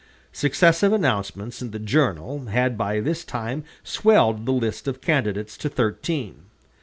Successive 0.33 0.91
announcements 0.91 1.61
in 1.61 1.69
the 1.69 1.77
"Journal" 1.77 2.47
had 2.47 2.75
by 2.75 2.99
this 2.99 3.23
time 3.23 3.63
swelled 3.83 4.47
the 4.47 4.51
list 4.51 4.87
of 4.87 4.99
candidates 4.99 5.55
to 5.57 5.69
thirteen. 5.69 6.45